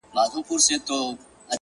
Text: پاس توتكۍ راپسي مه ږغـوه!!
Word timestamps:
پاس 0.13 0.29
توتكۍ 0.31 0.47
راپسي 0.49 0.75
مه 0.77 0.85
ږغـوه!! 0.85 1.09